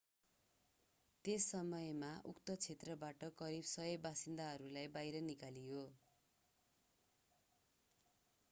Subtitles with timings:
[1.25, 5.83] त्यस समयमा उक्त क्षेत्रबाट करिब 100 बासिन्दाहरूलाई बाहिर निकालियो